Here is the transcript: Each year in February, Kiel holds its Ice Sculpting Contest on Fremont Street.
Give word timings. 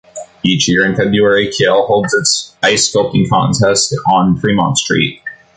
Each 0.43 0.67
year 0.67 0.83
in 0.83 0.95
February, 0.95 1.49
Kiel 1.51 1.85
holds 1.85 2.15
its 2.15 2.55
Ice 2.63 2.91
Sculpting 2.91 3.29
Contest 3.29 3.95
on 4.11 4.35
Fremont 4.35 4.75
Street. 4.79 5.21